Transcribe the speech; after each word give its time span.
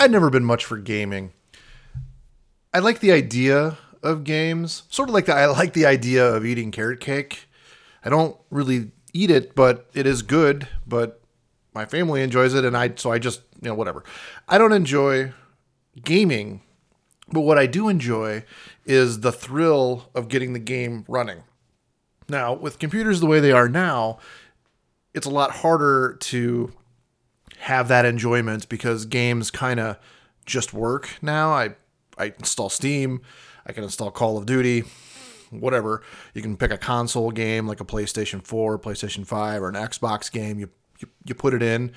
I'd 0.00 0.10
never 0.10 0.30
been 0.30 0.46
much 0.46 0.64
for 0.64 0.78
gaming. 0.78 1.34
I 2.72 2.78
like 2.78 3.00
the 3.00 3.12
idea 3.12 3.76
of 4.02 4.24
games, 4.24 4.84
sort 4.88 5.10
of 5.10 5.14
like 5.14 5.26
the, 5.26 5.34
I 5.34 5.44
like 5.44 5.74
the 5.74 5.84
idea 5.84 6.26
of 6.26 6.46
eating 6.46 6.70
carrot 6.70 7.00
cake. 7.00 7.50
I 8.02 8.08
don't 8.08 8.34
really 8.50 8.92
eat 9.12 9.30
it, 9.30 9.54
but 9.54 9.90
it 9.92 10.06
is 10.06 10.22
good. 10.22 10.66
But 10.86 11.20
my 11.74 11.84
family 11.84 12.22
enjoys 12.22 12.54
it, 12.54 12.64
and 12.64 12.74
I 12.74 12.92
so 12.96 13.12
I 13.12 13.18
just 13.18 13.42
you 13.60 13.68
know 13.68 13.74
whatever. 13.74 14.02
I 14.48 14.56
don't 14.56 14.72
enjoy 14.72 15.34
gaming, 16.02 16.62
but 17.30 17.40
what 17.40 17.58
I 17.58 17.66
do 17.66 17.90
enjoy 17.90 18.44
is 18.86 19.20
the 19.20 19.32
thrill 19.32 20.08
of 20.14 20.28
getting 20.28 20.54
the 20.54 20.58
game 20.60 21.04
running. 21.08 21.42
Now, 22.26 22.54
with 22.54 22.78
computers 22.78 23.20
the 23.20 23.26
way 23.26 23.38
they 23.38 23.52
are 23.52 23.68
now, 23.68 24.18
it's 25.12 25.26
a 25.26 25.30
lot 25.30 25.50
harder 25.50 26.16
to 26.20 26.72
have 27.60 27.88
that 27.88 28.04
enjoyment 28.04 28.68
because 28.68 29.04
games 29.04 29.50
kind 29.50 29.78
of 29.78 29.98
just 30.46 30.72
work 30.72 31.10
now. 31.22 31.50
I 31.50 31.74
I 32.18 32.34
install 32.38 32.68
Steam, 32.68 33.22
I 33.66 33.72
can 33.72 33.84
install 33.84 34.10
Call 34.10 34.36
of 34.36 34.46
Duty, 34.46 34.84
whatever. 35.50 36.02
You 36.34 36.42
can 36.42 36.56
pick 36.56 36.70
a 36.70 36.78
console 36.78 37.30
game 37.30 37.66
like 37.66 37.80
a 37.80 37.84
PlayStation 37.84 38.44
4, 38.44 38.78
PlayStation 38.78 39.26
5, 39.26 39.62
or 39.62 39.68
an 39.68 39.74
Xbox 39.74 40.30
game. 40.30 40.58
You 40.58 40.70
you, 40.98 41.08
you 41.24 41.34
put 41.34 41.54
it 41.54 41.62
in 41.62 41.92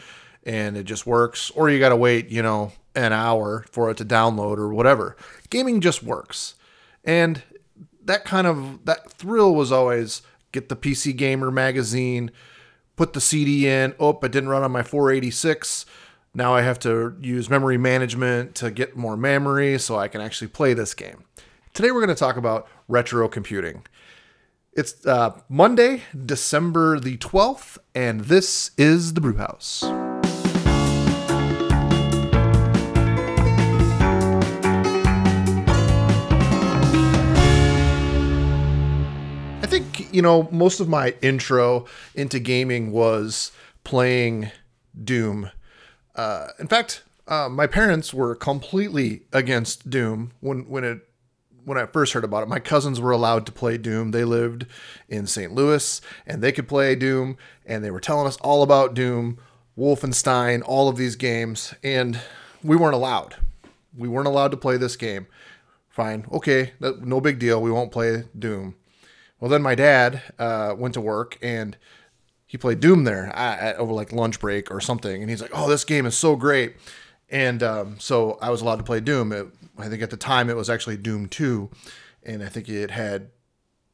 and 0.46 0.78
it 0.78 0.84
just 0.84 1.06
works. 1.06 1.50
Or 1.52 1.70
you 1.70 1.80
got 1.80 1.90
to 1.90 1.96
wait, 1.96 2.30
you 2.30 2.42
know, 2.42 2.72
an 2.96 3.14
hour 3.14 3.66
for 3.72 3.90
it 3.90 3.98
to 3.98 4.06
download 4.06 4.58
or 4.58 4.74
whatever. 4.74 5.16
Gaming 5.50 5.82
just 5.82 6.04
works. 6.04 6.56
And 7.04 7.42
that 8.04 8.26
kind 8.26 8.48
of 8.48 8.86
that 8.86 9.12
thrill 9.12 9.56
was 9.56 9.72
always 9.72 10.22
get 10.52 10.70
the 10.70 10.76
PC 10.76 11.16
Gamer 11.16 11.52
magazine, 11.52 12.32
put 12.96 13.14
the 13.14 13.22
CD 13.22 13.68
in. 13.68 13.94
Oh, 14.00 14.12
it 14.12 14.32
didn't 14.32 14.50
run 14.50 14.64
on 14.64 14.72
my 14.72 14.84
486. 14.84 15.86
Now 16.34 16.54
I 16.54 16.62
have 16.62 16.80
to 16.80 17.16
use 17.22 17.50
memory 17.50 17.78
management 17.78 18.56
to 18.56 18.72
get 18.72 18.96
more 18.96 19.16
memory 19.16 19.78
so 19.78 19.98
I 19.98 20.08
can 20.08 20.22
actually 20.22 20.48
play 20.48 20.74
this 20.74 20.94
game. 20.94 21.24
Today 21.74 21.92
we're 21.92 22.06
going 22.06 22.16
to 22.16 22.16
talk 22.16 22.38
about 22.38 22.68
retro 22.88 23.28
computing. 23.28 23.86
It's 24.74 25.06
uh, 25.06 25.40
Monday, 25.50 26.02
December 26.26 27.00
the 27.00 27.18
12th, 27.18 27.78
and 27.94 28.22
this 28.22 28.72
is 28.78 29.14
the 29.14 29.22
Brewhouse. 29.22 29.84
I 29.84 30.13
you 40.14 40.22
know, 40.22 40.48
most 40.52 40.80
of 40.80 40.88
my 40.88 41.16
intro 41.22 41.86
into 42.16 42.40
gaming 42.40 42.92
was 42.92 43.52
playing 43.84 44.52
Doom. 45.04 45.50
Uh, 46.16 46.50
in 46.60 46.68
fact, 46.68 47.04
uh, 47.28 47.50
my 47.50 47.68
parents 47.68 48.14
were 48.14 48.36
completely 48.36 49.24
against 49.34 49.90
Doom 49.90 50.32
when, 50.40 50.70
when 50.70 50.84
it 50.84 51.02
when 51.66 51.78
I 51.78 51.86
first 51.86 52.12
heard 52.12 52.26
about 52.26 52.44
it, 52.44 52.50
my 52.50 52.60
cousins 52.60 53.00
were 53.00 53.12
allowed 53.12 53.46
to 53.46 53.52
play 53.54 53.78
Doom. 53.78 54.12
They 54.12 54.26
lived 54.26 54.66
in 55.08 55.28
St. 55.28 55.54
Louis 55.54 56.02
and 56.28 56.44
they 56.44 56.52
could 56.52 56.68
play 56.68 56.94
Doom, 56.94 57.38
and 57.66 57.82
they 57.82 57.90
were 57.90 58.02
telling 58.02 58.28
us 58.28 58.36
all 58.42 58.64
about 58.64 58.94
Doom, 58.94 59.38
Wolfenstein, 59.78 60.62
all 60.66 60.90
of 60.90 60.98
these 60.98 61.16
games, 61.16 61.74
and 61.82 62.20
we 62.64 62.76
weren't 62.76 62.96
allowed. 62.96 63.38
We 63.96 64.10
weren't 64.10 64.28
allowed 64.28 64.52
to 64.52 64.58
play 64.58 64.76
this 64.76 64.98
game. 64.98 65.28
Fine, 65.88 66.26
okay, 66.34 66.74
no 66.80 67.22
big 67.22 67.40
deal. 67.40 67.62
We 67.62 67.72
won't 67.72 67.94
play 67.94 68.24
Doom. 68.38 68.76
Well, 69.44 69.50
then 69.50 69.62
my 69.62 69.76
dad 69.76 70.22
uh, 70.40 70.74
went 70.78 70.94
to 70.94 71.02
work 71.02 71.38
and 71.42 71.76
he 72.46 72.58
played 72.58 72.80
Doom 72.80 73.04
there 73.04 73.26
at, 73.36 73.76
over 73.76 73.92
like 73.92 74.14
lunch 74.14 74.40
break 74.40 74.72
or 74.72 74.80
something, 74.80 75.22
and 75.22 75.30
he's 75.30 75.42
like, 75.42 75.52
"Oh, 75.54 75.68
this 75.68 75.84
game 75.84 76.06
is 76.06 76.18
so 76.18 76.38
great." 76.38 76.78
And 77.30 77.62
um, 77.62 78.00
so 78.00 78.38
I 78.42 78.52
was 78.52 78.62
allowed 78.62 78.78
to 78.78 78.86
play 78.86 79.02
Doom. 79.02 79.34
It, 79.34 79.48
I 79.78 79.90
think 79.90 80.02
at 80.02 80.12
the 80.12 80.16
time 80.16 80.50
it 80.50 80.56
was 80.56 80.70
actually 80.70 80.96
Doom 80.96 81.28
2, 81.28 81.70
and 82.24 82.42
I 82.42 82.48
think 82.48 82.70
it 82.70 82.92
had 82.92 83.32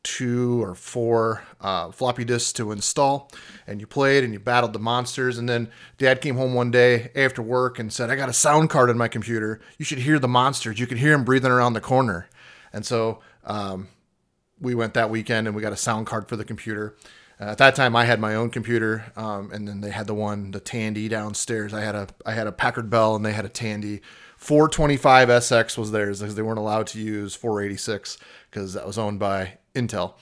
two 0.04 0.64
or 0.64 0.76
four 0.76 1.42
uh, 1.62 1.90
floppy 1.90 2.26
disks 2.26 2.54
to 2.54 2.72
install. 2.72 3.32
And 3.66 3.82
you 3.82 3.88
played 3.88 4.24
and 4.24 4.32
you 4.34 4.40
battled 4.40 4.74
the 4.74 4.80
monsters. 4.80 5.40
And 5.40 5.50
then 5.50 5.72
dad 5.98 6.22
came 6.22 6.36
home 6.36 6.54
one 6.54 6.70
day 6.70 7.10
after 7.16 7.42
work 7.42 7.80
and 7.80 7.92
said, 7.92 8.12
I 8.12 8.16
got 8.16 8.30
a 8.30 8.34
sound 8.34 8.70
card 8.70 8.92
in 8.92 9.00
my 9.00 9.08
computer. 9.08 9.60
You 9.80 9.86
should 9.86 9.98
hear 9.98 10.20
the 10.20 10.28
monsters. 10.28 10.80
You 10.80 10.86
could 10.86 11.00
hear 11.00 11.14
them 11.14 11.24
breathing 11.24 11.52
around 11.52 11.74
the 11.74 11.82
corner. 11.82 12.30
And 12.72 12.86
so 12.86 13.22
um, 13.46 13.88
we 14.62 14.76
went 14.76 14.94
that 14.94 15.10
weekend 15.10 15.48
and 15.48 15.56
we 15.56 15.62
got 15.62 15.74
a 15.74 15.78
sound 15.78 16.08
card 16.08 16.28
for 16.28 16.36
the 16.36 16.46
computer. 16.46 16.96
Uh, 17.40 17.46
at 17.46 17.58
that 17.58 17.76
time, 17.76 17.96
I 17.96 18.06
had 18.06 18.20
my 18.20 18.36
own 18.36 18.50
computer, 18.50 19.12
um, 19.16 19.50
and 19.52 19.68
then 19.68 19.80
they 19.80 19.92
had 19.92 20.08
the 20.08 20.14
one, 20.14 20.52
the 20.52 20.60
Tandy 20.60 21.08
downstairs. 21.08 21.74
I 21.74 21.82
had 21.82 21.96
a 21.96 22.08
I 22.26 22.34
had 22.34 22.48
a 22.48 22.52
Packard 22.52 22.90
Bell, 22.90 23.16
and 23.16 23.26
they 23.26 23.34
had 23.34 23.46
a 23.46 23.50
Tandy. 23.50 24.02
425 24.38 25.28
SX 25.28 25.78
was 25.78 25.92
theirs 25.92 26.20
because 26.20 26.36
they 26.36 26.42
weren't 26.42 26.60
allowed 26.60 26.88
to 26.88 27.00
use 27.00 27.36
486 27.36 28.18
because 28.50 28.74
that 28.74 28.88
was 28.88 28.98
owned 28.98 29.20
by 29.20 29.58
Intel. 29.76 30.14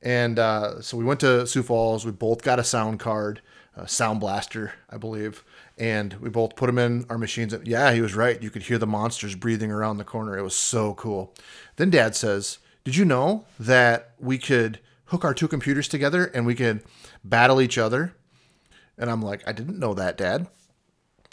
And 0.00 0.38
uh, 0.38 0.80
so 0.80 0.96
we 0.96 1.04
went 1.04 1.20
to 1.20 1.46
Sioux 1.46 1.62
Falls. 1.62 2.06
We 2.06 2.12
both 2.12 2.42
got 2.42 2.58
a 2.58 2.64
sound 2.64 2.98
card, 2.98 3.42
a 3.76 3.86
Sound 3.86 4.20
Blaster, 4.20 4.72
I 4.88 4.96
believe, 4.96 5.44
and 5.76 6.14
we 6.14 6.30
both 6.30 6.56
put 6.56 6.66
them 6.66 6.78
in 6.78 7.04
our 7.10 7.18
machines. 7.18 7.54
Yeah, 7.64 7.92
he 7.92 8.00
was 8.00 8.14
right. 8.14 8.42
You 8.42 8.50
could 8.50 8.62
hear 8.62 8.78
the 8.78 8.86
monsters 8.86 9.34
breathing 9.34 9.70
around 9.70 9.98
the 9.98 10.04
corner. 10.04 10.36
It 10.38 10.42
was 10.42 10.56
so 10.56 10.94
cool. 10.94 11.34
Then 11.76 11.90
Dad 11.90 12.16
says, 12.16 12.58
"Did 12.88 12.96
you 12.96 13.04
know 13.04 13.44
that 13.60 14.14
we 14.18 14.38
could?" 14.38 14.80
hook 15.08 15.24
our 15.24 15.34
two 15.34 15.48
computers 15.48 15.88
together 15.88 16.26
and 16.26 16.46
we 16.46 16.54
could 16.54 16.82
battle 17.24 17.60
each 17.60 17.78
other. 17.78 18.14
And 18.96 19.10
I'm 19.10 19.22
like, 19.22 19.46
I 19.46 19.52
didn't 19.52 19.78
know 19.78 19.94
that, 19.94 20.16
Dad. 20.16 20.48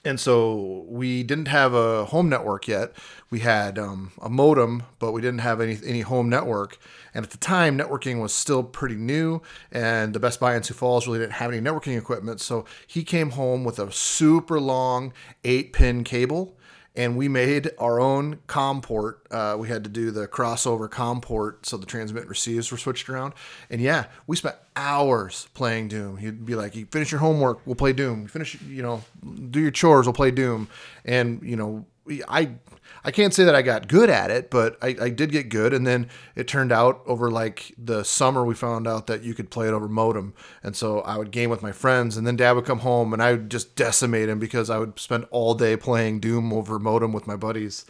And 0.03 0.19
so 0.19 0.85
we 0.88 1.23
didn't 1.23 1.47
have 1.47 1.73
a 1.73 2.05
home 2.05 2.29
network 2.29 2.67
yet. 2.67 2.93
We 3.31 3.39
had 3.39 3.79
um, 3.79 4.11
a 4.21 4.29
modem, 4.29 4.83
but 4.99 5.13
we 5.13 5.21
didn't 5.21 5.39
have 5.39 5.59
any 5.59 5.79
any 5.83 6.01
home 6.01 6.29
network. 6.29 6.77
And 7.11 7.25
at 7.25 7.31
the 7.31 7.39
time, 7.39 7.75
networking 7.75 8.22
was 8.22 8.31
still 8.31 8.61
pretty 8.61 8.97
new, 8.97 9.41
and 9.72 10.13
the 10.13 10.19
Best 10.19 10.39
Buy 10.39 10.55
in 10.55 10.61
Sioux 10.61 10.75
Falls 10.75 11.07
really 11.07 11.17
didn't 11.17 11.33
have 11.33 11.51
any 11.51 11.59
networking 11.59 11.97
equipment. 11.97 12.39
So 12.39 12.66
he 12.85 13.03
came 13.03 13.31
home 13.31 13.63
with 13.63 13.79
a 13.79 13.91
super 13.91 14.59
long 14.59 15.11
eight 15.43 15.73
pin 15.73 16.03
cable 16.03 16.55
and 16.95 17.17
we 17.17 17.28
made 17.28 17.72
our 17.78 18.00
own 18.00 18.39
COM 18.47 18.81
port. 18.81 19.25
Uh, 19.29 19.56
we 19.59 19.67
had 19.67 19.83
to 19.83 19.89
do 19.89 20.11
the 20.11 20.28
crossover 20.28 20.89
COM 20.89 21.22
port 21.22 21.66
so 21.66 21.78
the 21.78 21.85
transmit 21.85 22.22
and 22.22 22.29
receives 22.29 22.72
were 22.72 22.78
switched 22.78 23.09
around. 23.09 23.33
And 23.69 23.81
yeah, 23.81 24.06
we 24.28 24.35
spent 24.35 24.56
hours 24.75 25.47
playing 25.53 25.89
Doom. 25.89 26.17
He'd 26.17 26.45
be 26.45 26.55
like, 26.55 26.75
"You 26.75 26.85
finish 26.85 27.11
your 27.11 27.19
homework, 27.19 27.59
we'll 27.66 27.75
play 27.75 27.94
Doom. 27.94 28.23
You 28.23 28.28
finish, 28.28 28.59
you 28.61 28.81
know, 28.81 29.03
do 29.50 29.59
your 29.59 29.72
chores, 29.72 30.05
we'll 30.05 30.13
play 30.13 30.31
Doom." 30.31 30.67
And 31.03 31.41
you 31.44 31.55
know, 31.55 31.85
I 32.27 32.55
I 33.03 33.11
can't 33.11 33.33
say 33.33 33.43
that 33.43 33.53
I 33.53 33.61
got 33.61 33.88
good 33.88 34.09
at 34.09 34.31
it, 34.31 34.49
but 34.49 34.77
I, 34.81 34.95
I 34.99 35.09
did 35.09 35.31
get 35.31 35.49
good. 35.49 35.73
And 35.73 35.85
then 35.85 36.09
it 36.35 36.47
turned 36.47 36.71
out 36.71 37.01
over 37.05 37.29
like 37.29 37.71
the 37.77 38.03
summer, 38.03 38.43
we 38.43 38.55
found 38.55 38.88
out 38.88 39.05
that 39.07 39.21
you 39.21 39.35
could 39.35 39.51
play 39.51 39.67
it 39.67 39.73
over 39.73 39.88
modem. 39.88 40.33
And 40.63 40.75
so 40.75 41.01
I 41.01 41.17
would 41.17 41.29
game 41.29 41.51
with 41.51 41.61
my 41.61 41.71
friends, 41.71 42.17
and 42.17 42.25
then 42.25 42.35
dad 42.35 42.53
would 42.53 42.66
come 42.66 42.79
home 42.79 43.13
and 43.13 43.21
I 43.21 43.31
would 43.31 43.51
just 43.51 43.75
decimate 43.75 44.27
him 44.27 44.39
because 44.39 44.71
I 44.71 44.79
would 44.79 44.99
spend 44.99 45.25
all 45.29 45.53
day 45.53 45.77
playing 45.77 46.19
Doom 46.19 46.51
over 46.51 46.79
modem 46.79 47.13
with 47.13 47.27
my 47.27 47.35
buddies. 47.35 47.85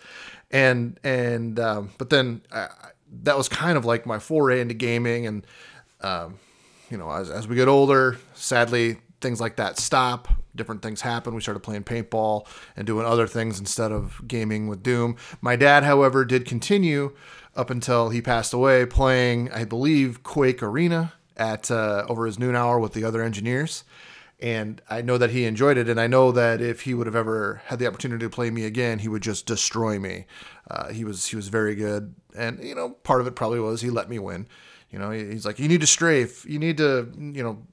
And, 0.51 0.99
and, 1.03 1.59
um, 1.59 1.91
but 1.97 2.09
then 2.09 2.41
I, 2.51 2.67
that 3.23 3.37
was 3.37 3.47
kind 3.47 3.77
of 3.77 3.85
like 3.85 4.05
my 4.05 4.19
foray 4.19 4.59
into 4.59 4.73
gaming. 4.73 5.27
And, 5.27 5.47
um, 6.01 6.39
you 6.89 6.97
know, 6.97 7.09
as, 7.09 7.29
as 7.29 7.47
we 7.47 7.55
get 7.55 7.69
older, 7.69 8.17
sadly, 8.33 8.97
things 9.21 9.39
like 9.39 9.55
that 9.55 9.77
stop. 9.79 10.27
Different 10.55 10.81
things 10.81 11.01
happen. 11.01 11.35
We 11.35 11.41
started 11.41 11.61
playing 11.61 11.83
paintball 11.83 12.47
and 12.75 12.87
doing 12.87 13.05
other 13.05 13.27
things 13.27 13.59
instead 13.59 13.91
of 13.91 14.21
gaming 14.27 14.67
with 14.67 14.83
Doom. 14.83 15.17
My 15.41 15.55
dad, 15.55 15.83
however, 15.83 16.25
did 16.25 16.45
continue 16.45 17.15
up 17.55 17.69
until 17.69 18.09
he 18.09 18.21
passed 18.21 18.53
away 18.53 18.85
playing, 18.85 19.51
I 19.51 19.65
believe, 19.65 20.23
Quake 20.23 20.61
Arena 20.61 21.13
at 21.37 21.69
uh, 21.69 22.05
over 22.07 22.25
his 22.25 22.39
noon 22.39 22.55
hour 22.55 22.79
with 22.79 22.93
the 22.93 23.03
other 23.03 23.21
engineers. 23.21 23.83
And 24.39 24.81
I 24.89 25.01
know 25.01 25.17
that 25.17 25.29
he 25.29 25.45
enjoyed 25.45 25.77
it, 25.77 25.87
and 25.87 25.99
I 25.99 26.07
know 26.07 26.31
that 26.33 26.59
if 26.59 26.81
he 26.81 26.93
would 26.93 27.07
have 27.07 27.15
ever 27.15 27.61
had 27.67 27.79
the 27.79 27.87
opportunity 27.87 28.25
to 28.25 28.29
play 28.29 28.49
me 28.49 28.65
again, 28.65 28.99
he 28.99 29.07
would 29.07 29.21
just 29.21 29.45
destroy 29.45 29.97
me. 29.97 30.25
Uh, 30.69 30.91
he 30.91 31.05
was 31.05 31.27
he 31.27 31.37
was 31.37 31.47
very 31.47 31.73
good, 31.73 32.13
and 32.37 32.61
you 32.61 32.75
know 32.75 32.89
part 32.89 33.21
of 33.21 33.27
it 33.27 33.35
probably 33.35 33.61
was 33.61 33.81
he 33.81 33.89
let 33.89 34.09
me 34.09 34.19
win. 34.19 34.47
You 34.91 34.99
know, 34.99 35.11
he's 35.11 35.45
like, 35.45 35.59
you 35.59 35.67
need 35.67 35.81
to 35.81 35.87
strafe, 35.87 36.45
you 36.45 36.59
need 36.59 36.77
to, 36.77 37.11
you 37.17 37.43
know, 37.43 37.63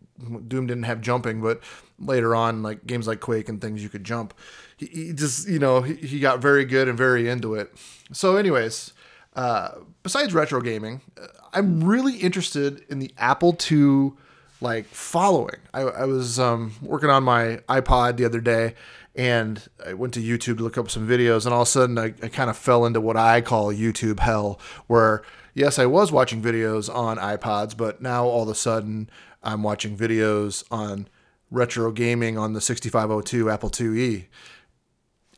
Doom 0.49 0.67
didn't 0.67 0.85
have 0.85 1.01
jumping, 1.01 1.41
but 1.41 1.61
later 1.99 2.35
on, 2.35 2.63
like 2.63 2.87
games 2.87 3.07
like 3.07 3.21
Quake 3.21 3.49
and 3.49 3.61
things, 3.61 3.83
you 3.83 3.89
could 3.89 4.05
jump. 4.05 4.35
He, 4.77 4.87
he 4.87 5.13
just, 5.13 5.49
you 5.49 5.59
know, 5.59 5.83
he, 5.83 5.95
he, 5.95 6.21
got 6.21 6.41
very 6.41 6.65
good 6.65 6.89
and 6.89 6.97
very 6.99 7.29
into 7.29 7.55
it. 7.55 7.73
So, 8.13 8.37
anyways, 8.37 8.93
uh, 9.37 9.71
besides 10.03 10.35
retro 10.35 10.61
gaming, 10.61 11.01
uh, 11.21 11.27
I'm 11.53 11.85
really 11.85 12.17
interested 12.17 12.85
in 12.89 12.99
the 12.99 13.13
Apple 13.19 13.57
II 13.71 14.13
like 14.61 14.87
following. 14.87 15.57
I, 15.75 15.81
I 15.81 16.05
was 16.05 16.39
um, 16.39 16.73
working 16.81 17.11
on 17.11 17.25
my 17.25 17.59
iPod 17.69 18.17
the 18.17 18.25
other 18.25 18.41
day 18.41 18.75
and 19.15 19.67
I 19.85 19.95
went 19.95 20.15
to 20.15 20.21
YouTube 20.21 20.59
to 20.59 20.65
look 20.65 20.79
up 20.79 20.91
some 20.91 21.07
videos, 21.07 21.45
and 21.45 21.55
all 21.55 21.63
of 21.63 21.69
a 21.69 21.71
sudden 21.71 21.99
I, 21.99 22.15
I 22.23 22.29
kind 22.29 22.51
of 22.51 22.57
fell 22.57 22.87
into 22.87 23.01
what 23.01 23.17
I 23.17 23.41
call 23.41 23.73
YouTube 23.73 24.21
hell, 24.21 24.59
where 24.87 25.23
yes, 25.55 25.79
I 25.79 25.87
was 25.87 26.11
watching 26.11 26.43
videos 26.43 26.93
on 26.93 27.19
iPods, 27.19 27.77
but 27.77 28.01
now 28.01 28.25
all 28.25 28.45
of 28.45 28.49
a 28.49 28.55
sudden 28.55 29.11
I'm 29.43 29.63
watching 29.63 29.97
videos 29.97 30.65
on 30.71 31.09
retro 31.51 31.93
gaming 31.93 32.39
on 32.39 32.55
the 32.55 32.61
6502 32.61 33.51
Apple 33.51 33.71
IIe. 33.71 34.27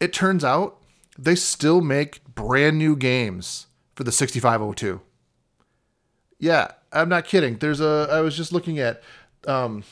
It 0.01 0.13
turns 0.13 0.45
out 0.45 0.79
they 1.19 1.35
still 1.35 1.81
make 1.81 2.25
brand 2.35 2.79
new 2.79 2.97
games 2.97 3.67
for 3.95 4.05
the 4.05 4.13
6502. 4.13 5.01
Yeah, 6.39 6.73
I'm 6.93 7.09
not 7.09 7.25
kidding. 7.25 7.59
There's 7.59 7.81
a 7.81 8.09
I 8.11 8.21
was 8.21 8.37
just 8.37 8.53
looking 8.53 8.79
at 8.79 9.03
um, 9.47 9.85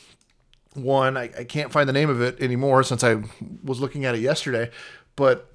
one. 0.74 1.16
I, 1.16 1.24
I 1.38 1.44
can't 1.44 1.72
find 1.72 1.88
the 1.88 1.92
name 1.92 2.10
of 2.10 2.20
it 2.20 2.40
anymore 2.40 2.82
since 2.82 3.04
I 3.04 3.22
was 3.62 3.80
looking 3.80 4.04
at 4.04 4.14
it 4.14 4.20
yesterday, 4.20 4.70
but 5.16 5.52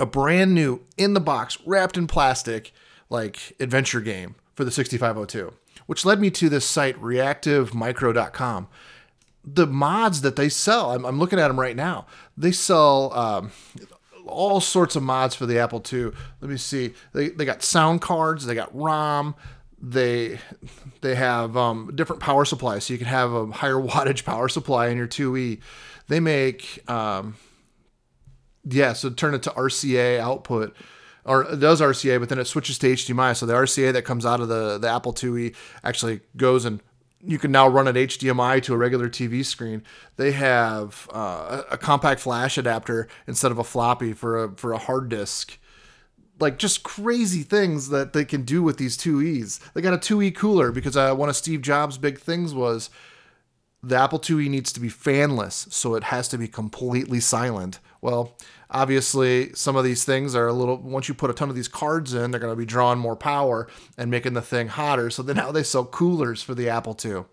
a 0.00 0.06
brand 0.06 0.54
new 0.54 0.80
in 0.96 1.14
the 1.14 1.20
box, 1.20 1.58
wrapped 1.64 1.96
in 1.96 2.06
plastic, 2.06 2.72
like 3.10 3.54
adventure 3.60 4.00
game 4.00 4.34
for 4.54 4.64
the 4.64 4.70
6502, 4.70 5.52
which 5.86 6.04
led 6.04 6.20
me 6.20 6.30
to 6.30 6.48
this 6.48 6.64
site 6.64 7.00
reactivemicro.com. 7.00 8.68
The 9.46 9.66
mods 9.66 10.22
that 10.22 10.36
they 10.36 10.48
sell, 10.48 10.92
I'm, 10.92 11.04
I'm 11.04 11.18
looking 11.18 11.38
at 11.38 11.48
them 11.48 11.60
right 11.60 11.76
now. 11.76 12.06
They 12.36 12.50
sell 12.50 13.12
um, 13.12 13.52
all 14.26 14.60
sorts 14.60 14.96
of 14.96 15.02
mods 15.02 15.34
for 15.34 15.46
the 15.46 15.58
Apple 15.58 15.82
II. 15.92 16.12
Let 16.40 16.50
me 16.50 16.56
see. 16.56 16.94
They, 17.12 17.28
they 17.28 17.44
got 17.44 17.62
sound 17.62 18.00
cards, 18.00 18.46
they 18.46 18.54
got 18.54 18.74
ROM, 18.74 19.34
they 19.84 20.38
they 21.02 21.14
have 21.14 21.56
um, 21.56 21.92
different 21.94 22.22
power 22.22 22.44
supplies, 22.44 22.84
so 22.84 22.94
you 22.94 22.98
can 22.98 23.08
have 23.08 23.32
a 23.32 23.46
higher 23.46 23.74
wattage 23.80 24.24
power 24.24 24.48
supply 24.48 24.88
in 24.88 24.96
your 24.96 25.08
2E. 25.08 25.60
They 26.08 26.20
make 26.20 26.88
um, 26.90 27.36
yeah, 28.64 28.94
so 28.94 29.10
turn 29.10 29.34
it 29.34 29.42
to 29.44 29.50
RCA 29.50 30.18
output 30.18 30.74
or 31.24 31.42
it 31.44 31.60
does 31.60 31.80
RCA, 31.80 32.20
but 32.20 32.28
then 32.28 32.38
it 32.38 32.46
switches 32.46 32.78
to 32.78 32.88
HDMI. 32.88 33.36
So 33.36 33.46
the 33.46 33.54
RCA 33.54 33.92
that 33.92 34.02
comes 34.02 34.26
out 34.26 34.40
of 34.40 34.48
the, 34.48 34.78
the 34.78 34.88
Apple 34.88 35.12
IIe 35.12 35.54
actually 35.82 36.20
goes 36.36 36.64
and 36.64 36.80
you 37.26 37.38
can 37.38 37.50
now 37.50 37.66
run 37.66 37.88
an 37.88 37.94
HDMI 37.94 38.62
to 38.64 38.74
a 38.74 38.76
regular 38.76 39.08
TV 39.08 39.44
screen. 39.44 39.82
They 40.16 40.32
have 40.32 41.08
uh, 41.12 41.62
a 41.70 41.78
compact 41.78 42.20
flash 42.20 42.58
adapter 42.58 43.08
instead 43.26 43.50
of 43.50 43.58
a 43.58 43.64
floppy 43.64 44.12
for 44.12 44.44
a 44.44 44.54
for 44.56 44.72
a 44.72 44.78
hard 44.78 45.08
disk. 45.08 45.58
Like 46.40 46.58
just 46.58 46.82
crazy 46.82 47.42
things 47.42 47.90
that 47.90 48.12
they 48.12 48.24
can 48.24 48.42
do 48.42 48.62
with 48.62 48.76
these 48.76 48.96
2Es. 48.96 49.60
They 49.72 49.80
got 49.80 49.94
a 49.94 49.98
2E 49.98 50.34
cooler 50.34 50.72
because 50.72 50.96
uh, 50.96 51.14
one 51.14 51.28
of 51.28 51.36
Steve 51.36 51.62
Jobs' 51.62 51.96
big 51.96 52.18
things 52.18 52.52
was 52.52 52.90
the 53.84 53.96
Apple 53.96 54.18
IIe 54.18 54.48
needs 54.48 54.72
to 54.72 54.80
be 54.80 54.88
fanless, 54.88 55.70
so 55.72 55.94
it 55.94 56.04
has 56.04 56.26
to 56.28 56.38
be 56.38 56.48
completely 56.48 57.20
silent. 57.20 57.80
Well, 58.00 58.36
obviously, 58.70 59.52
some 59.54 59.76
of 59.76 59.84
these 59.84 60.04
things 60.04 60.34
are 60.34 60.46
a 60.46 60.52
little, 60.52 60.78
once 60.78 61.08
you 61.08 61.14
put 61.14 61.30
a 61.30 61.34
ton 61.34 61.50
of 61.50 61.54
these 61.54 61.68
cards 61.68 62.14
in, 62.14 62.30
they're 62.30 62.40
going 62.40 62.52
to 62.52 62.58
be 62.58 62.64
drawing 62.64 62.98
more 62.98 63.16
power 63.16 63.68
and 63.98 64.10
making 64.10 64.32
the 64.32 64.42
thing 64.42 64.68
hotter. 64.68 65.10
So 65.10 65.22
then 65.22 65.36
now 65.36 65.52
they 65.52 65.62
sell 65.62 65.84
coolers 65.84 66.42
for 66.42 66.54
the 66.54 66.68
Apple 66.68 66.96
II. 67.02 67.24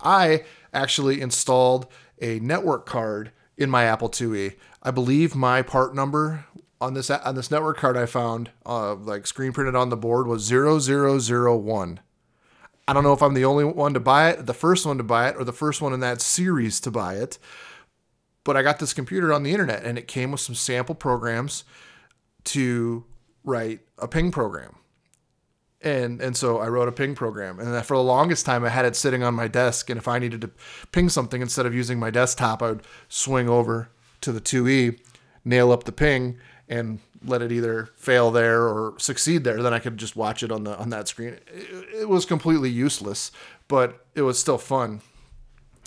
I 0.00 0.44
actually 0.72 1.20
installed 1.20 1.86
a 2.20 2.38
network 2.40 2.86
card 2.86 3.32
in 3.56 3.68
my 3.68 3.84
Apple 3.84 4.08
IIe. 4.08 4.54
I 4.82 4.90
believe 4.92 5.34
my 5.34 5.62
part 5.62 5.94
number 5.94 6.46
on 6.80 6.94
this 6.94 7.10
on 7.10 7.34
this 7.34 7.50
network 7.50 7.76
card 7.76 7.96
I 7.96 8.06
found, 8.06 8.50
uh, 8.64 8.94
like 8.94 9.26
screen 9.26 9.52
printed 9.52 9.74
on 9.74 9.88
the 9.88 9.96
board, 9.96 10.26
was 10.26 10.48
0001. 10.48 12.00
I 12.88 12.94
don't 12.94 13.02
know 13.02 13.12
if 13.12 13.22
I'm 13.22 13.34
the 13.34 13.44
only 13.44 13.64
one 13.64 13.92
to 13.94 14.00
buy 14.00 14.30
it, 14.30 14.46
the 14.46 14.54
first 14.54 14.86
one 14.86 14.96
to 14.96 15.04
buy 15.04 15.28
it, 15.28 15.36
or 15.36 15.44
the 15.44 15.52
first 15.52 15.82
one 15.82 15.92
in 15.92 16.00
that 16.00 16.22
series 16.22 16.80
to 16.80 16.90
buy 16.90 17.16
it. 17.16 17.38
But 18.44 18.56
I 18.56 18.62
got 18.62 18.78
this 18.78 18.94
computer 18.94 19.30
on 19.30 19.42
the 19.42 19.50
internet 19.50 19.84
and 19.84 19.98
it 19.98 20.08
came 20.08 20.30
with 20.30 20.40
some 20.40 20.54
sample 20.54 20.94
programs 20.94 21.64
to 22.44 23.04
write 23.44 23.80
a 23.98 24.08
ping 24.08 24.30
program. 24.30 24.76
And 25.82 26.22
and 26.22 26.34
so 26.34 26.58
I 26.58 26.68
wrote 26.68 26.88
a 26.88 26.92
ping 26.92 27.14
program. 27.14 27.60
And 27.60 27.84
for 27.84 27.96
the 27.96 28.02
longest 28.02 28.46
time 28.46 28.64
I 28.64 28.70
had 28.70 28.86
it 28.86 28.96
sitting 28.96 29.22
on 29.22 29.34
my 29.34 29.48
desk. 29.48 29.90
And 29.90 29.98
if 29.98 30.08
I 30.08 30.18
needed 30.18 30.40
to 30.40 30.50
ping 30.90 31.10
something 31.10 31.42
instead 31.42 31.66
of 31.66 31.74
using 31.74 31.98
my 31.98 32.08
desktop, 32.10 32.62
I 32.62 32.70
would 32.70 32.82
swing 33.08 33.50
over 33.50 33.90
to 34.22 34.32
the 34.32 34.40
2E, 34.40 34.98
nail 35.44 35.70
up 35.70 35.84
the 35.84 35.92
ping, 35.92 36.38
and 36.68 37.00
let 37.24 37.42
it 37.42 37.50
either 37.50 37.90
fail 37.96 38.30
there 38.30 38.62
or 38.62 38.94
succeed 38.98 39.44
there. 39.44 39.62
Then 39.62 39.74
I 39.74 39.78
could 39.78 39.96
just 39.96 40.16
watch 40.16 40.42
it 40.42 40.52
on 40.52 40.64
the 40.64 40.76
on 40.76 40.90
that 40.90 41.08
screen. 41.08 41.38
It, 41.46 42.00
it 42.00 42.08
was 42.08 42.24
completely 42.24 42.70
useless, 42.70 43.32
but 43.66 44.04
it 44.14 44.22
was 44.22 44.38
still 44.38 44.58
fun. 44.58 45.00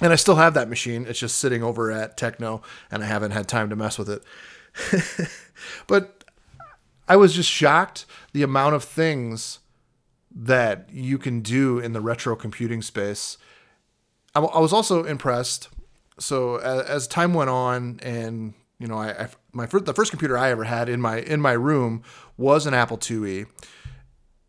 And 0.02 0.12
I 0.12 0.16
still 0.16 0.36
have 0.36 0.56
that 0.56 0.68
machine. 0.68 1.06
It's 1.08 1.20
just 1.20 1.38
sitting 1.38 1.62
over 1.62 1.92
at 1.92 2.18
Techno, 2.18 2.64
and 2.90 3.04
I 3.04 3.06
haven't 3.06 3.32
had 3.32 3.48
time 3.48 3.70
to 3.70 3.76
mess 3.76 4.00
with 4.00 4.10
it. 4.10 5.30
but 5.88 6.24
I 7.08 7.16
was 7.18 7.34
just 7.36 7.50
shocked 7.50 8.06
the 8.34 8.42
amount 8.42 8.74
of 8.74 8.84
things 8.84 9.60
that 10.34 10.90
you 10.92 11.18
can 11.18 11.42
do 11.42 11.78
in 11.78 11.94
the 11.94 12.02
retro 12.02 12.36
computing 12.36 12.82
space. 12.82 13.38
I, 14.34 14.40
I 14.40 14.60
was 14.60 14.74
also 14.74 15.04
impressed. 15.04 15.70
So 16.20 16.56
as, 16.58 16.82
as 16.84 17.08
time 17.08 17.34
went 17.34 17.50
on, 17.50 18.00
and 18.02 18.54
you 18.82 18.88
know, 18.88 18.98
I, 18.98 19.26
I 19.26 19.30
my 19.54 19.68
first, 19.68 19.86
the 19.86 19.94
first 19.94 20.12
computer 20.12 20.38
I 20.38 20.50
ever 20.50 20.64
had 20.64 20.90
in 20.90 21.00
my 21.00 21.20
in 21.20 21.40
my 21.40 21.52
room 21.52 22.02
was 22.36 22.66
an 22.66 22.74
Apple 22.74 22.98
IIe, 22.98 23.46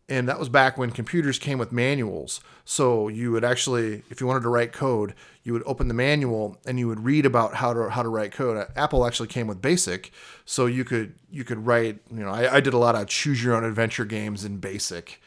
and 0.09 0.27
that 0.27 0.39
was 0.39 0.49
back 0.49 0.77
when 0.77 0.89
computers 0.89 1.37
came 1.37 1.59
with 1.59 1.71
manuals. 1.71 2.41
So 2.65 3.09
you 3.09 3.31
would 3.31 3.43
actually, 3.43 4.03
if 4.09 4.19
you 4.19 4.27
wanted 4.27 4.43
to 4.43 4.49
write 4.49 4.73
code, 4.73 5.13
you 5.43 5.53
would 5.53 5.63
open 5.65 5.87
the 5.87 5.93
manual 5.93 6.57
and 6.65 6.79
you 6.79 6.87
would 6.87 7.01
read 7.01 7.25
about 7.25 7.55
how 7.55 7.73
to 7.73 7.89
how 7.89 8.01
to 8.01 8.09
write 8.09 8.31
code. 8.31 8.57
Uh, 8.57 8.65
Apple 8.75 9.05
actually 9.05 9.27
came 9.27 9.45
with 9.45 9.61
BASIC, 9.61 10.11
so 10.45 10.65
you 10.65 10.83
could 10.83 11.13
you 11.29 11.43
could 11.43 11.65
write. 11.65 11.99
You 12.11 12.23
know, 12.23 12.31
I, 12.31 12.55
I 12.55 12.59
did 12.59 12.73
a 12.73 12.79
lot 12.79 12.95
of 12.95 13.07
choose 13.07 13.43
your 13.43 13.55
own 13.55 13.63
adventure 13.63 14.05
games 14.05 14.43
in 14.43 14.57
BASIC, 14.57 15.21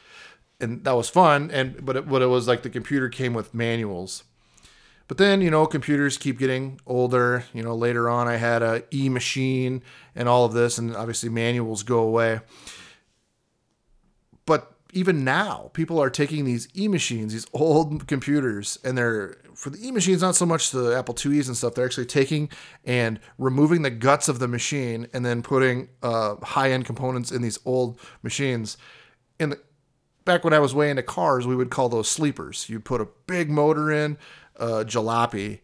and 0.61 0.83
that 0.85 0.97
was 0.97 1.09
fun. 1.09 1.51
And 1.53 1.85
but 1.85 1.97
it, 1.97 2.09
but 2.09 2.23
it 2.23 2.27
was 2.27 2.49
like 2.49 2.63
the 2.63 2.71
computer 2.71 3.09
came 3.09 3.35
with 3.35 3.55
manuals. 3.55 4.25
But 5.09 5.19
then, 5.19 5.41
you 5.41 5.51
know, 5.51 5.67
computers 5.67 6.19
keep 6.19 6.39
getting 6.39 6.81
older. 6.87 7.45
You 7.53 7.63
know, 7.63 7.75
later 7.75 8.09
on, 8.09 8.27
I 8.27 8.37
had 8.37 8.63
a 8.63 8.83
E 8.93 9.09
machine 9.09 9.83
and 10.15 10.29
all 10.29 10.45
of 10.45 10.53
this, 10.53 10.79
and 10.79 10.97
obviously 10.97 11.29
manuals 11.29 11.83
go 11.83 11.99
away. 12.01 12.41
But 14.47 14.73
even 14.93 15.25
now, 15.25 15.71
people 15.75 16.01
are 16.01 16.11
taking 16.11 16.45
these 16.45 16.69
E 16.77 16.89
machines, 16.89 17.33
these 17.33 17.47
old 17.53 18.07
computers, 18.09 18.79
and 18.83 18.99
they're 18.99 19.37
for 19.55 19.71
the 19.71 19.87
E 19.87 19.91
machines, 19.91 20.23
not 20.23 20.37
so 20.37 20.45
much 20.45 20.71
the 20.71 20.97
Apple 20.97 21.15
IIe's 21.15 21.49
and 21.49 21.57
stuff. 21.57 21.75
They're 21.75 21.87
actually 21.87 22.07
taking 22.07 22.51
and 22.85 23.19
removing 23.39 23.83
the 23.83 23.91
guts 23.91 24.29
of 24.29 24.39
the 24.39 24.49
machine 24.49 25.07
and 25.13 25.25
then 25.25 25.43
putting 25.43 25.89
uh, 26.03 26.37
high 26.43 26.73
end 26.73 26.85
components 26.85 27.31
in 27.31 27.43
these 27.43 27.59
old 27.65 27.99
machines. 28.23 28.77
In 29.39 29.51
the, 29.51 29.61
back 30.25 30.45
when 30.45 30.53
I 30.53 30.59
was 30.59 30.75
way 30.75 30.91
into 30.91 31.03
cars, 31.03 31.47
we 31.47 31.57
would 31.57 31.71
call 31.71 31.89
those 31.89 32.09
sleepers. 32.09 32.69
You 32.69 32.81
put 32.81 33.01
a 33.01 33.09
big 33.27 33.49
motor 33.51 33.91
in, 33.91 34.19
uh, 34.59 34.85
jalopy, 34.87 35.61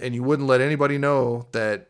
and 0.00 0.14
you 0.14 0.22
wouldn't 0.22 0.48
let 0.48 0.60
anybody 0.60 0.98
know 0.98 1.46
that 1.52 1.88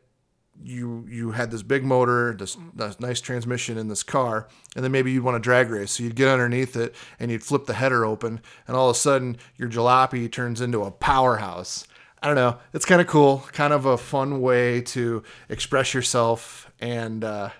you 0.62 1.06
you 1.08 1.32
had 1.32 1.50
this 1.50 1.62
big 1.62 1.84
motor, 1.84 2.34
this, 2.34 2.56
this, 2.74 2.98
nice 3.00 3.20
transmission 3.20 3.78
in 3.78 3.88
this 3.88 4.02
car, 4.02 4.48
and 4.74 4.84
then 4.84 4.92
maybe 4.92 5.12
you'd 5.12 5.24
want 5.24 5.34
to 5.34 5.40
drag 5.40 5.70
race. 5.70 5.92
So 5.92 6.02
you'd 6.02 6.16
get 6.16 6.28
underneath 6.28 6.76
it 6.76 6.94
and 7.18 7.30
you'd 7.30 7.44
flip 7.44 7.66
the 7.66 7.74
header 7.74 8.04
open, 8.04 8.40
and 8.66 8.76
all 8.76 8.90
of 8.90 8.96
a 8.96 8.98
sudden 8.98 9.36
your 9.56 9.68
jalopy 9.68 10.30
turns 10.30 10.60
into 10.60 10.82
a 10.82 10.90
powerhouse. 10.90 11.86
I 12.22 12.28
don't 12.28 12.36
know. 12.36 12.58
It's 12.72 12.84
kind 12.84 13.00
of 13.00 13.06
cool, 13.06 13.44
kind 13.52 13.72
of 13.72 13.84
a 13.84 13.98
fun 13.98 14.40
way 14.40 14.80
to 14.82 15.22
express 15.48 15.94
yourself, 15.94 16.70
and 16.80 17.22
uh, 17.22 17.50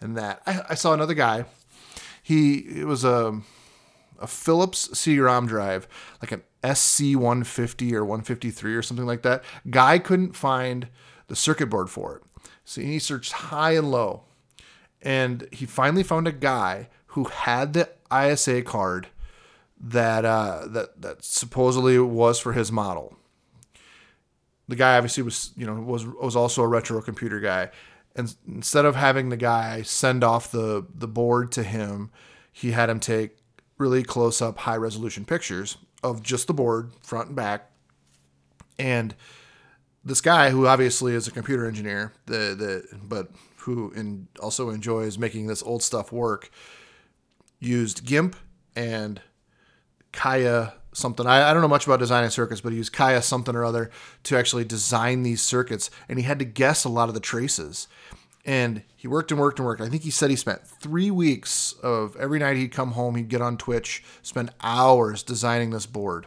and 0.00 0.16
that. 0.16 0.42
I, 0.46 0.62
I 0.70 0.74
saw 0.74 0.92
another 0.92 1.14
guy. 1.14 1.46
He 2.22 2.58
it 2.58 2.86
was 2.86 3.04
a 3.04 3.40
a 4.20 4.26
Philips 4.26 4.96
CD-ROM 4.96 5.46
drive, 5.46 5.88
like 6.22 6.32
an 6.32 6.42
SC150 6.64 7.92
or 7.92 8.04
153 8.04 8.74
or 8.74 8.82
something 8.82 9.06
like 9.06 9.22
that. 9.22 9.44
Guy 9.68 9.98
couldn't 9.98 10.34
find 10.34 10.88
the 11.28 11.36
circuit 11.36 11.66
board 11.66 11.90
for 11.90 12.16
it. 12.16 12.22
So 12.64 12.80
he 12.80 12.98
searched 12.98 13.32
high 13.32 13.72
and 13.72 13.90
low. 13.90 14.24
And 15.02 15.46
he 15.52 15.66
finally 15.66 16.02
found 16.02 16.26
a 16.26 16.32
guy 16.32 16.88
who 17.08 17.24
had 17.24 17.74
the 17.74 17.90
ISA 18.12 18.62
card 18.62 19.08
that 19.78 20.24
uh, 20.24 20.66
that 20.68 21.02
that 21.02 21.22
supposedly 21.22 21.98
was 21.98 22.40
for 22.40 22.54
his 22.54 22.72
model. 22.72 23.14
The 24.66 24.76
guy 24.76 24.96
obviously 24.96 25.22
was, 25.22 25.52
you 25.56 25.66
know, 25.66 25.74
was 25.74 26.06
was 26.06 26.34
also 26.34 26.62
a 26.62 26.68
retro 26.68 27.02
computer 27.02 27.38
guy. 27.38 27.70
And 28.16 28.34
instead 28.48 28.86
of 28.86 28.96
having 28.96 29.28
the 29.28 29.36
guy 29.36 29.82
send 29.82 30.24
off 30.24 30.50
the 30.50 30.86
the 30.94 31.08
board 31.08 31.52
to 31.52 31.62
him, 31.62 32.10
he 32.50 32.70
had 32.70 32.88
him 32.88 33.00
take 33.00 33.36
really 33.76 34.02
close 34.02 34.40
up 34.40 34.58
high 34.58 34.76
resolution 34.76 35.26
pictures 35.26 35.76
of 36.04 36.22
just 36.22 36.46
the 36.46 36.54
board 36.54 36.92
front 37.00 37.28
and 37.28 37.36
back. 37.36 37.70
And 38.78 39.14
this 40.04 40.20
guy 40.20 40.50
who 40.50 40.66
obviously 40.66 41.14
is 41.14 41.26
a 41.26 41.30
computer 41.30 41.66
engineer 41.66 42.12
the 42.26 42.54
the 42.54 42.98
but 43.02 43.30
who 43.58 43.90
in, 43.92 44.28
also 44.40 44.68
enjoys 44.68 45.16
making 45.16 45.46
this 45.46 45.62
old 45.62 45.82
stuff 45.82 46.12
work 46.12 46.50
used 47.58 48.04
gimp 48.04 48.36
and 48.76 49.22
kaya 50.12 50.74
something. 50.92 51.26
I, 51.26 51.50
I 51.50 51.52
don't 51.52 51.62
know 51.62 51.68
much 51.68 51.86
about 51.86 51.98
designing 51.98 52.30
circuits 52.30 52.60
but 52.60 52.72
he 52.72 52.78
used 52.78 52.92
kaya 52.92 53.22
something 53.22 53.56
or 53.56 53.64
other 53.64 53.90
to 54.24 54.36
actually 54.36 54.64
design 54.64 55.22
these 55.22 55.40
circuits. 55.40 55.90
And 56.08 56.18
he 56.18 56.24
had 56.26 56.38
to 56.40 56.44
guess 56.44 56.84
a 56.84 56.90
lot 56.90 57.08
of 57.08 57.14
the 57.14 57.20
traces 57.20 57.88
and 58.44 58.82
he 58.96 59.08
worked 59.08 59.30
and 59.30 59.40
worked 59.40 59.58
and 59.58 59.66
worked. 59.66 59.80
I 59.80 59.88
think 59.88 60.02
he 60.02 60.10
said 60.10 60.30
he 60.30 60.36
spent 60.36 60.66
three 60.66 61.10
weeks 61.10 61.74
of 61.82 62.16
every 62.16 62.38
night 62.38 62.56
he'd 62.56 62.72
come 62.72 62.92
home, 62.92 63.16
he'd 63.16 63.28
get 63.28 63.42
on 63.42 63.56
Twitch, 63.56 64.02
spend 64.22 64.52
hours 64.62 65.22
designing 65.22 65.70
this 65.70 65.86
board. 65.86 66.26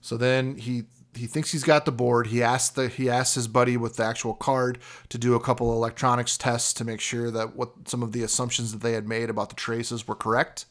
So 0.00 0.16
then 0.16 0.56
he 0.56 0.84
he 1.14 1.26
thinks 1.26 1.50
he's 1.50 1.64
got 1.64 1.84
the 1.84 1.92
board. 1.92 2.28
He 2.28 2.42
asked 2.42 2.74
the 2.74 2.88
he 2.88 3.10
asked 3.10 3.34
his 3.34 3.48
buddy 3.48 3.76
with 3.76 3.96
the 3.96 4.04
actual 4.04 4.34
card 4.34 4.78
to 5.08 5.18
do 5.18 5.34
a 5.34 5.40
couple 5.40 5.72
electronics 5.72 6.36
tests 6.36 6.72
to 6.74 6.84
make 6.84 7.00
sure 7.00 7.30
that 7.30 7.56
what 7.56 7.88
some 7.88 8.02
of 8.02 8.12
the 8.12 8.22
assumptions 8.22 8.72
that 8.72 8.80
they 8.80 8.92
had 8.92 9.08
made 9.08 9.30
about 9.30 9.48
the 9.48 9.56
traces 9.56 10.06
were 10.06 10.14
correct. 10.14 10.66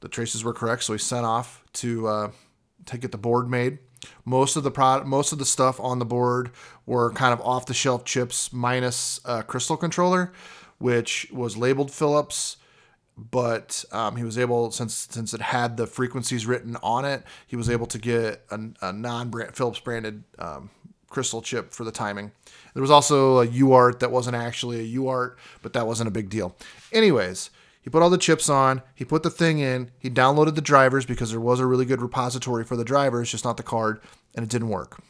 The 0.00 0.08
traces 0.08 0.42
were 0.42 0.54
correct, 0.54 0.82
so 0.82 0.94
he 0.94 0.98
sent 0.98 1.24
off 1.24 1.62
to 1.74 2.06
uh, 2.08 2.30
to 2.86 2.98
get 2.98 3.12
the 3.12 3.18
board 3.18 3.48
made. 3.48 3.78
Most 4.24 4.56
of 4.56 4.62
the 4.62 4.70
product, 4.70 5.06
most 5.06 5.32
of 5.32 5.38
the 5.38 5.44
stuff 5.44 5.78
on 5.80 5.98
the 5.98 6.04
board 6.04 6.50
were 6.86 7.12
kind 7.12 7.32
of 7.32 7.40
off 7.40 7.66
the 7.66 7.74
shelf 7.74 8.04
chips 8.04 8.52
minus 8.52 9.20
a 9.24 9.42
crystal 9.42 9.76
controller, 9.76 10.32
which 10.78 11.28
was 11.32 11.56
labeled 11.56 11.90
Philips 11.90 12.56
but 13.16 13.84
um, 13.92 14.16
he 14.16 14.24
was 14.24 14.38
able 14.38 14.70
since 14.70 15.06
since 15.10 15.34
it 15.34 15.40
had 15.40 15.76
the 15.76 15.86
frequencies 15.86 16.46
written 16.46 16.76
on 16.82 17.04
it, 17.04 17.22
he 17.46 17.56
was 17.56 17.68
able 17.68 17.86
to 17.86 17.98
get 17.98 18.44
a, 18.50 18.58
a 18.80 18.92
non-brand 18.92 19.54
Philips 19.54 19.80
branded 19.80 20.24
um, 20.38 20.70
crystal 21.08 21.42
chip 21.42 21.72
for 21.72 21.84
the 21.84 21.92
timing. 21.92 22.32
There 22.74 22.80
was 22.80 22.90
also 22.90 23.40
a 23.40 23.46
UART 23.46 24.00
that 24.00 24.10
wasn't 24.10 24.36
actually 24.36 24.80
a 24.80 24.98
UART, 24.98 25.36
but 25.60 25.74
that 25.74 25.86
wasn't 25.86 26.08
a 26.08 26.10
big 26.10 26.30
deal. 26.30 26.56
Anyways, 26.90 27.50
he 27.82 27.90
put 27.90 28.00
all 28.00 28.10
the 28.10 28.16
chips 28.16 28.48
on, 28.48 28.82
he 28.94 29.04
put 29.04 29.24
the 29.24 29.30
thing 29.30 29.58
in, 29.58 29.90
he 29.98 30.08
downloaded 30.08 30.54
the 30.54 30.60
drivers 30.60 31.04
because 31.04 31.32
there 31.32 31.40
was 31.40 31.58
a 31.60 31.66
really 31.66 31.84
good 31.84 32.00
repository 32.00 32.64
for 32.64 32.76
the 32.76 32.84
drivers, 32.84 33.32
just 33.32 33.44
not 33.44 33.56
the 33.56 33.62
card, 33.64 34.00
and 34.34 34.44
it 34.44 34.48
didn't 34.48 34.68
work. 34.68 35.02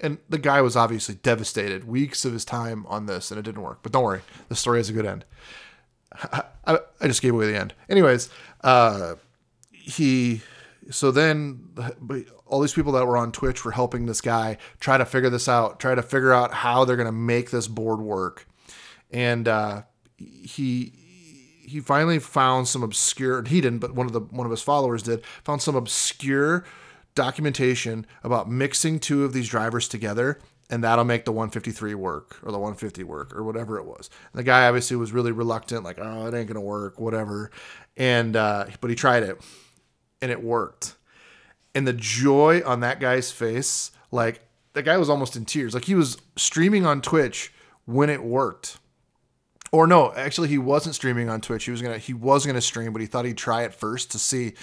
And 0.00 0.18
the 0.28 0.38
guy 0.38 0.60
was 0.60 0.76
obviously 0.76 1.16
devastated, 1.16 1.88
weeks 1.88 2.24
of 2.24 2.32
his 2.32 2.44
time 2.44 2.86
on 2.86 3.06
this, 3.06 3.32
and 3.32 3.38
it 3.38 3.42
didn't 3.42 3.62
work. 3.62 3.80
But 3.82 3.90
don't 3.90 4.04
worry, 4.04 4.20
the 4.48 4.54
story 4.54 4.78
has 4.78 4.88
a 4.88 4.92
good 4.92 5.06
end. 5.06 5.24
I, 6.22 6.78
I 7.00 7.08
just 7.08 7.20
gave 7.20 7.34
away 7.34 7.50
the 7.50 7.58
end. 7.58 7.74
Anyways, 7.88 8.30
uh, 8.62 9.16
he 9.72 10.42
so 10.90 11.10
then 11.10 11.68
all 12.46 12.60
these 12.60 12.72
people 12.72 12.92
that 12.92 13.06
were 13.06 13.16
on 13.16 13.32
Twitch 13.32 13.64
were 13.64 13.72
helping 13.72 14.06
this 14.06 14.20
guy 14.20 14.56
try 14.80 14.96
to 14.96 15.04
figure 15.04 15.30
this 15.30 15.48
out, 15.48 15.80
try 15.80 15.94
to 15.94 16.02
figure 16.02 16.32
out 16.32 16.54
how 16.54 16.84
they're 16.84 16.96
gonna 16.96 17.12
make 17.12 17.50
this 17.50 17.66
board 17.68 18.00
work, 18.00 18.46
and 19.10 19.48
uh, 19.48 19.82
he 20.16 20.92
he 21.68 21.80
finally 21.80 22.18
found 22.18 22.66
some 22.66 22.82
obscure 22.82 23.42
he 23.44 23.60
didn't 23.60 23.78
but 23.78 23.94
one 23.94 24.06
of 24.06 24.12
the 24.12 24.20
one 24.20 24.46
of 24.46 24.50
his 24.50 24.62
followers 24.62 25.02
did 25.02 25.24
found 25.44 25.62
some 25.62 25.76
obscure 25.76 26.64
documentation 27.14 28.06
about 28.22 28.50
mixing 28.50 28.98
two 28.98 29.24
of 29.24 29.32
these 29.32 29.48
drivers 29.48 29.88
together 29.88 30.38
and 30.70 30.84
that'll 30.84 31.04
make 31.04 31.24
the 31.24 31.32
153 31.32 31.94
work 31.94 32.38
or 32.42 32.52
the 32.52 32.58
150 32.58 33.02
work 33.04 33.34
or 33.34 33.42
whatever 33.42 33.78
it 33.78 33.84
was. 33.84 34.10
And 34.32 34.38
the 34.38 34.42
guy 34.42 34.66
obviously 34.66 34.96
was 34.96 35.12
really 35.12 35.32
reluctant, 35.32 35.84
like, 35.84 35.98
oh, 35.98 36.26
it 36.26 36.34
ain't 36.34 36.46
gonna 36.46 36.60
work, 36.60 37.00
whatever. 37.00 37.50
And 37.96 38.36
uh, 38.36 38.66
but 38.80 38.90
he 38.90 38.96
tried 38.96 39.22
it, 39.22 39.40
and 40.20 40.30
it 40.30 40.42
worked. 40.42 40.94
And 41.74 41.86
the 41.86 41.92
joy 41.92 42.62
on 42.64 42.80
that 42.80 43.00
guy's 43.00 43.32
face, 43.32 43.92
like 44.10 44.42
the 44.74 44.82
guy 44.82 44.96
was 44.98 45.08
almost 45.08 45.36
in 45.36 45.44
tears. 45.44 45.74
Like 45.74 45.84
he 45.84 45.94
was 45.94 46.18
streaming 46.36 46.86
on 46.86 47.00
Twitch 47.00 47.52
when 47.84 48.10
it 48.10 48.22
worked. 48.22 48.78
Or 49.70 49.86
no, 49.86 50.12
actually 50.14 50.48
he 50.48 50.58
wasn't 50.58 50.94
streaming 50.94 51.28
on 51.28 51.40
Twitch. 51.40 51.64
He 51.64 51.70
was 51.70 51.82
gonna 51.82 51.98
he 51.98 52.14
was 52.14 52.46
gonna 52.46 52.60
stream, 52.60 52.92
but 52.92 53.00
he 53.00 53.06
thought 53.06 53.24
he'd 53.24 53.36
try 53.36 53.62
it 53.62 53.74
first 53.74 54.10
to 54.12 54.18
see. 54.18 54.54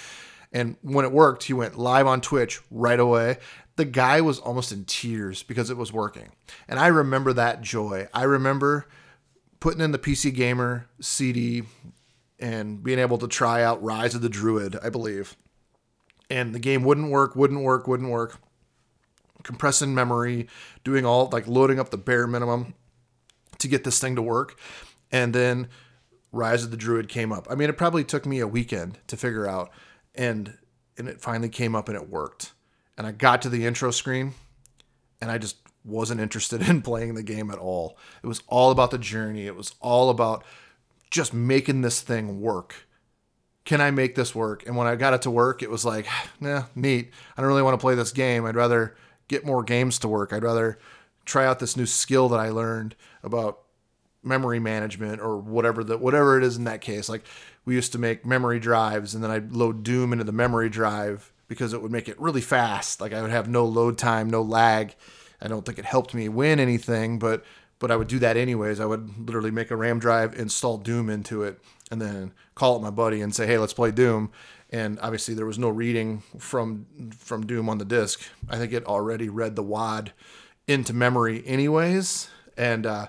And 0.52 0.78
when 0.82 1.06
it 1.06 1.12
worked, 1.12 1.44
he 1.44 1.54
went 1.54 1.78
live 1.78 2.08
on 2.08 2.22
Twitch 2.22 2.62
right 2.72 3.00
away 3.00 3.38
the 3.76 3.86
guy 3.86 4.22
was 4.22 4.40
almost 4.40 4.72
in 4.72 4.86
tears 4.86 5.44
because 5.44 5.70
it 5.70 5.78
was 5.78 5.92
working. 5.92 6.32
And 6.68 6.80
I 6.80 6.88
remember 6.88 7.34
that 7.34 7.62
joy. 7.62 8.08
I 8.14 8.24
remember 8.24 8.88
putting 9.60 9.82
in 9.82 9.92
the 9.92 10.00
PC 10.00 10.34
Gamer 10.34 10.88
CD 11.02 11.64
and 12.40 12.84
being 12.84 13.00
able 13.00 13.18
to 13.18 13.28
try 13.28 13.64
out 13.64 13.84
Rise 13.84 14.16
of 14.16 14.22
the 14.22 14.30
Druid, 14.30 14.78
I 14.82 14.90
believe. 14.90 15.36
And 16.30 16.56
the 16.56 16.60
game 16.60 16.84
wouldn't 16.84 17.12
work, 17.12 17.36
wouldn't 17.36 17.62
work, 17.62 17.88
wouldn't 17.88 18.10
work. 18.10 18.38
Compressing 19.44 19.94
memory, 19.94 20.48
doing 20.84 21.06
all 21.06 21.30
like 21.32 21.48
loading 21.48 21.80
up 21.80 21.90
the 21.90 21.98
bare 21.98 22.28
minimum 22.28 22.74
to 23.60 23.68
get 23.68 23.84
this 23.84 24.00
thing 24.00 24.16
to 24.16 24.22
work. 24.22 24.58
And 25.16 25.34
then 25.34 25.70
Rise 26.34 26.66
of 26.66 26.72
the 26.72 26.78
Druid 26.78 27.08
came 27.08 27.32
up. 27.32 27.48
I 27.50 27.56
mean, 27.56 27.70
it 27.70 27.78
probably 27.78 28.04
took 28.04 28.26
me 28.26 28.42
a 28.42 28.48
weekend 28.48 28.98
to 29.08 29.16
figure 29.16 29.48
out 29.48 29.72
and 30.14 30.58
and 30.98 31.08
it 31.08 31.22
finally 31.22 31.48
came 31.48 31.74
up 31.74 31.88
and 31.88 31.96
it 31.98 32.10
worked 32.10 32.52
and 32.98 33.08
I 33.08 33.12
got 33.12 33.42
to 33.44 33.50
the 33.50 33.66
intro 33.66 33.92
screen 33.92 34.34
and 35.22 35.32
I 35.32 35.38
just 35.38 35.58
wasn't 35.86 36.20
interested 36.20 36.62
in 36.70 36.82
playing 36.82 37.16
the 37.16 37.24
game 37.24 37.50
at 37.50 37.60
all. 37.60 37.98
It 38.24 38.28
was 38.28 38.44
all 38.48 38.72
about 38.72 38.92
the 38.92 38.98
journey. 38.98 39.46
It 39.46 39.56
was 39.56 39.74
all 39.80 40.10
about 40.10 40.44
just 41.10 41.34
making 41.34 41.82
this 41.82 42.02
thing 42.02 42.42
work. 42.42 42.88
Can 43.64 43.80
I 43.80 43.92
make 43.92 44.16
this 44.16 44.36
work? 44.36 44.68
And 44.68 44.76
when 44.76 44.86
I 44.86 44.96
got 44.96 45.14
it 45.14 45.22
to 45.22 45.32
work, 45.32 45.64
it 45.64 45.72
was 45.72 45.86
like, 45.86 46.08
nah, 46.42 46.64
neat. 46.76 47.12
I 47.38 47.42
don't 47.42 47.50
really 47.50 47.64
want 47.64 47.80
to 47.80 47.84
play 47.84 47.96
this 47.96 48.12
game. 48.12 48.46
I'd 48.46 48.56
rather 48.58 48.98
get 49.30 49.46
more 49.46 49.64
games 49.64 49.98
to 50.00 50.10
work. 50.10 50.34
I'd 50.34 50.44
rather 50.44 50.78
try 51.24 51.46
out 51.46 51.60
this 51.60 51.78
new 51.78 51.86
skill 51.86 52.28
that 52.30 52.40
I 52.40 52.50
learned 52.50 52.96
about 53.24 53.65
memory 54.26 54.60
management 54.60 55.22
or 55.22 55.38
whatever 55.38 55.84
the 55.84 55.98
whatever 55.98 56.38
it 56.38 56.44
is 56.44 56.58
in 56.58 56.64
that 56.66 56.82
case. 56.82 57.08
Like 57.08 57.26
we 57.66 57.76
used 57.76 57.92
to 57.94 58.00
make 58.00 58.26
memory 58.26 58.60
drives 58.60 59.14
and 59.14 59.24
then 59.24 59.32
I'd 59.32 59.54
load 59.54 59.84
Doom 59.84 60.12
into 60.12 60.26
the 60.26 60.32
memory 60.32 60.70
drive 60.70 61.32
because 61.48 61.74
it 61.74 61.82
would 61.82 61.92
make 61.92 62.10
it 62.10 62.20
really 62.20 62.42
fast. 62.42 63.02
Like 63.02 63.14
I 63.14 63.22
would 63.22 63.32
have 63.32 63.48
no 63.48 63.66
load 63.66 63.98
time, 63.98 64.30
no 64.30 64.42
lag. 64.42 64.96
I 65.42 65.48
don't 65.48 65.66
think 65.66 65.78
it 65.78 65.86
helped 65.86 66.14
me 66.14 66.30
win 66.30 66.60
anything, 66.60 67.20
but 67.20 67.44
but 67.80 67.92
I 67.92 67.96
would 67.98 68.08
do 68.08 68.20
that 68.20 68.38
anyways. 68.38 68.80
I 68.80 68.86
would 68.86 69.28
literally 69.28 69.52
make 69.52 69.70
a 69.70 69.76
RAM 69.76 70.00
drive, 70.00 70.34
install 70.40 70.78
Doom 70.78 71.10
into 71.10 71.44
it, 71.44 71.60
and 71.92 72.02
then 72.02 72.34
call 72.56 72.76
up 72.76 72.82
my 72.82 72.90
buddy 72.90 73.22
and 73.22 73.36
say, 73.36 73.46
"Hey, 73.46 73.58
let's 73.58 73.74
play 73.74 73.92
Doom." 73.92 74.32
And 74.72 75.00
obviously, 75.02 75.34
there 75.36 75.46
was 75.46 75.60
no 75.60 75.70
reading 75.70 76.24
from 76.40 76.86
from 77.18 77.46
Doom 77.46 77.70
on 77.70 77.78
the 77.78 77.86
disk. 77.86 78.22
I 78.50 78.58
think 78.58 78.74
it 78.74 78.86
already 78.86 79.30
read 79.30 79.56
the 79.56 79.64
WAD 79.64 80.14
into 80.68 80.94
memory 80.94 81.44
anyways, 81.46 82.30
and 82.58 82.86
uh, 82.86 83.08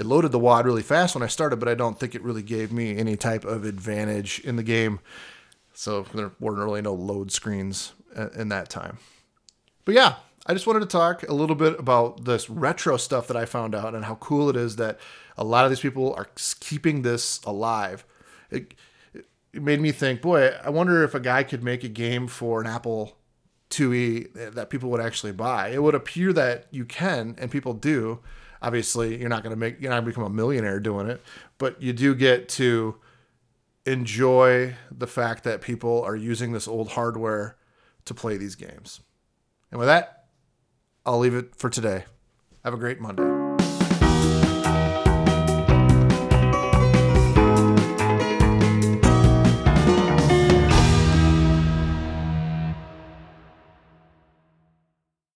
it 0.00 0.06
loaded 0.06 0.32
the 0.32 0.38
WAD 0.38 0.64
really 0.64 0.82
fast 0.82 1.14
when 1.14 1.22
I 1.22 1.26
started. 1.26 1.60
But 1.60 1.68
I 1.68 1.74
don't 1.74 2.00
think 2.00 2.14
it 2.14 2.22
really 2.22 2.42
gave 2.42 2.72
me 2.72 2.96
any 2.96 3.16
type 3.16 3.44
of 3.44 3.64
advantage 3.64 4.40
in 4.40 4.56
the 4.56 4.62
game. 4.62 5.00
So 5.74 6.02
there 6.14 6.32
weren't 6.40 6.58
really 6.58 6.82
no 6.82 6.94
load 6.94 7.30
screens 7.30 7.92
uh, 8.16 8.30
in 8.30 8.48
that 8.48 8.70
time. 8.70 8.98
But 9.84 9.94
yeah, 9.94 10.16
I 10.46 10.54
just 10.54 10.66
wanted 10.66 10.80
to 10.80 10.86
talk 10.86 11.22
a 11.28 11.34
little 11.34 11.54
bit 11.54 11.78
about 11.78 12.24
this 12.24 12.48
retro 12.48 12.96
stuff 12.96 13.28
that 13.28 13.36
I 13.36 13.44
found 13.44 13.74
out 13.74 13.94
and 13.94 14.06
how 14.06 14.14
cool 14.16 14.48
it 14.48 14.56
is 14.56 14.76
that 14.76 14.98
a 15.36 15.44
lot 15.44 15.64
of 15.64 15.70
these 15.70 15.80
people 15.80 16.14
are 16.14 16.28
keeping 16.60 17.02
this 17.02 17.40
alive. 17.44 18.04
It, 18.50 18.74
it 19.52 19.62
made 19.62 19.80
me 19.80 19.92
think, 19.92 20.22
boy, 20.22 20.48
I 20.64 20.70
wonder 20.70 21.04
if 21.04 21.14
a 21.14 21.20
guy 21.20 21.42
could 21.42 21.62
make 21.62 21.84
a 21.84 21.88
game 21.88 22.26
for 22.26 22.60
an 22.60 22.66
Apple 22.66 23.18
IIe 23.68 24.54
that 24.54 24.70
people 24.70 24.90
would 24.90 25.00
actually 25.00 25.32
buy. 25.32 25.68
It 25.68 25.82
would 25.82 25.94
appear 25.94 26.32
that 26.32 26.66
you 26.70 26.86
can, 26.86 27.36
and 27.38 27.50
people 27.50 27.74
do. 27.74 28.20
Obviously, 28.62 29.18
you're 29.18 29.28
not 29.28 29.42
going 29.42 29.54
to 29.54 29.58
make, 29.58 29.80
you're 29.80 29.90
not 29.90 29.96
going 29.96 30.06
to 30.06 30.10
become 30.10 30.24
a 30.24 30.34
millionaire 30.34 30.80
doing 30.80 31.08
it, 31.08 31.22
but 31.58 31.80
you 31.80 31.92
do 31.92 32.14
get 32.14 32.48
to 32.50 32.96
enjoy 33.86 34.74
the 34.90 35.06
fact 35.06 35.44
that 35.44 35.60
people 35.62 36.02
are 36.02 36.16
using 36.16 36.52
this 36.52 36.68
old 36.68 36.90
hardware 36.90 37.56
to 38.04 38.14
play 38.14 38.36
these 38.36 38.54
games. 38.54 39.00
And 39.70 39.78
with 39.78 39.88
that, 39.88 40.26
I'll 41.06 41.18
leave 41.18 41.34
it 41.34 41.56
for 41.56 41.70
today. 41.70 42.04
Have 42.64 42.74
a 42.74 42.78
great 42.78 43.00
Monday. 43.00 43.39